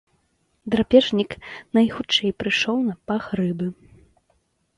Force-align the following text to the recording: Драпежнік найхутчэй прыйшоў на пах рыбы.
Драпежнік 0.75 1.31
найхутчэй 1.79 2.31
прыйшоў 2.41 2.77
на 2.87 2.95
пах 3.13 3.23
рыбы. 3.43 3.67